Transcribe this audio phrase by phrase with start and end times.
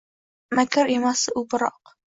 [0.61, 1.99] Makr emasdi u biroq.